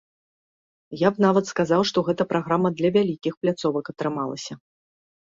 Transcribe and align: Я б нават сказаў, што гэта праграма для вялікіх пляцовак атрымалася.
Я 1.01 1.09
б 1.17 1.23
нават 1.25 1.45
сказаў, 1.53 1.83
што 1.89 2.03
гэта 2.07 2.27
праграма 2.31 2.71
для 2.79 2.89
вялікіх 2.97 3.37
пляцовак 3.45 3.93
атрымалася. 3.95 4.53